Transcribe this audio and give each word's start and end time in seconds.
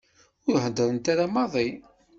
Ur 0.49 0.57
heddrent 0.63 1.05
ara 1.11 1.25
maḍi. 1.33 1.69